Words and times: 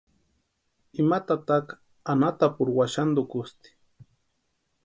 Ima 1.01 1.17
tataka 1.27 1.75
anhatapurhu 2.11 2.73
waxantukusti. 2.81 3.69